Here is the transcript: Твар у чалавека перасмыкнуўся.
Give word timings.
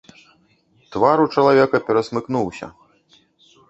Твар 0.95 1.23
у 1.25 1.29
чалавека 1.37 1.85
перасмыкнуўся. 1.91 2.67